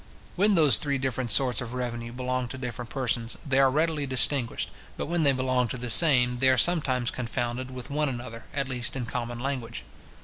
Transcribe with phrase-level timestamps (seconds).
[0.35, 4.71] When those three different sorts of revenue belong to different persons, they are readily distinguished;
[4.97, 8.67] but when they belong to the same, they are sometimes confounded with one another, at
[8.67, 9.83] least in common language.